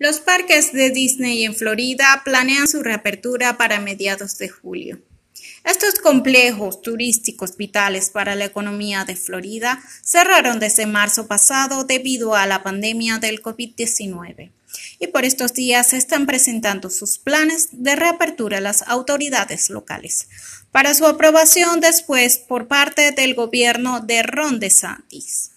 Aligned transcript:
Los 0.00 0.18
parques 0.18 0.72
de 0.72 0.88
Disney 0.88 1.44
en 1.44 1.54
Florida 1.54 2.22
planean 2.24 2.66
su 2.66 2.82
reapertura 2.82 3.58
para 3.58 3.80
mediados 3.80 4.38
de 4.38 4.48
julio. 4.48 4.98
Estos 5.62 5.96
complejos 5.96 6.80
turísticos 6.80 7.58
vitales 7.58 8.08
para 8.08 8.34
la 8.34 8.46
economía 8.46 9.04
de 9.04 9.14
Florida 9.14 9.78
cerraron 10.02 10.58
desde 10.58 10.86
marzo 10.86 11.26
pasado 11.26 11.84
debido 11.84 12.34
a 12.34 12.46
la 12.46 12.62
pandemia 12.62 13.18
del 13.18 13.42
COVID-19 13.42 14.50
y 15.00 15.06
por 15.08 15.26
estos 15.26 15.52
días 15.52 15.92
están 15.92 16.24
presentando 16.24 16.88
sus 16.88 17.18
planes 17.18 17.68
de 17.72 17.94
reapertura 17.94 18.56
a 18.56 18.62
las 18.62 18.80
autoridades 18.88 19.68
locales 19.68 20.28
para 20.72 20.94
su 20.94 21.04
aprobación 21.04 21.80
después 21.80 22.38
por 22.38 22.68
parte 22.68 23.12
del 23.12 23.34
gobierno 23.34 24.00
de 24.00 24.22
Ron 24.22 24.60
DeSantis. 24.60 25.50